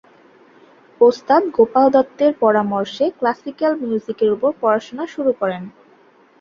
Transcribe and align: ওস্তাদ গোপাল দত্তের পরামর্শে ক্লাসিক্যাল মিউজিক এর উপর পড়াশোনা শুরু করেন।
ওস্তাদ 1.01 1.43
গোপাল 1.57 1.87
দত্তের 1.89 2.31
পরামর্শে 2.39 3.05
ক্লাসিক্যাল 3.19 3.73
মিউজিক 3.81 4.19
এর 4.23 4.29
উপর 4.35 4.51
পড়াশোনা 4.61 5.05
শুরু 5.13 5.31
করেন। 5.41 5.63